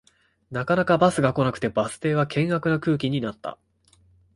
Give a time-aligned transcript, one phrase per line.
[0.49, 3.59] なかなかバスが来なくてバス停は険悪な空気になった